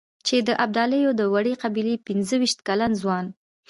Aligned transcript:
چې 0.27 0.37
د 0.47 0.49
ابدالیو 0.65 1.11
د 1.19 1.21
وړې 1.33 1.53
قبيلې 1.63 1.95
پنځه 2.07 2.35
وېشت 2.41 2.59
کلن 2.67 2.91
ځوان. 3.01 3.25